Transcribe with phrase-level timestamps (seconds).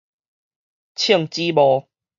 [0.95, 1.87] 銃子幕